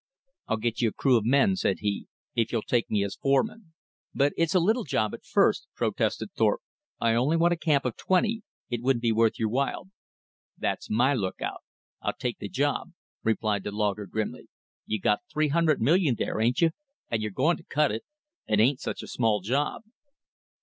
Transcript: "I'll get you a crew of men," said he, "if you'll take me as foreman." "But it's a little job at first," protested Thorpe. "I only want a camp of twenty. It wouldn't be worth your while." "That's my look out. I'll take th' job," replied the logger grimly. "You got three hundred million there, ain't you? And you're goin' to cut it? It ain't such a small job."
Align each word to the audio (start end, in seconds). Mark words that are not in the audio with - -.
"I'll 0.47 0.57
get 0.57 0.81
you 0.81 0.89
a 0.89 0.93
crew 0.93 1.15
of 1.15 1.25
men," 1.27 1.55
said 1.55 1.81
he, 1.81 2.07
"if 2.33 2.51
you'll 2.51 2.63
take 2.63 2.89
me 2.89 3.03
as 3.03 3.17
foreman." 3.21 3.71
"But 4.15 4.33
it's 4.35 4.55
a 4.55 4.59
little 4.59 4.83
job 4.83 5.13
at 5.13 5.23
first," 5.23 5.67
protested 5.75 6.31
Thorpe. 6.33 6.61
"I 6.99 7.13
only 7.13 7.37
want 7.37 7.53
a 7.53 7.55
camp 7.55 7.85
of 7.85 7.97
twenty. 7.97 8.41
It 8.71 8.81
wouldn't 8.81 9.03
be 9.03 9.11
worth 9.11 9.37
your 9.37 9.49
while." 9.49 9.91
"That's 10.57 10.89
my 10.89 11.13
look 11.13 11.39
out. 11.39 11.61
I'll 12.01 12.15
take 12.17 12.39
th' 12.39 12.51
job," 12.51 12.93
replied 13.23 13.63
the 13.63 13.71
logger 13.71 14.07
grimly. 14.07 14.47
"You 14.87 14.99
got 14.99 15.19
three 15.31 15.49
hundred 15.49 15.79
million 15.79 16.15
there, 16.17 16.39
ain't 16.41 16.61
you? 16.61 16.71
And 17.11 17.21
you're 17.21 17.29
goin' 17.29 17.57
to 17.57 17.63
cut 17.63 17.91
it? 17.91 18.03
It 18.47 18.59
ain't 18.59 18.79
such 18.79 19.03
a 19.03 19.07
small 19.07 19.41
job." 19.41 19.83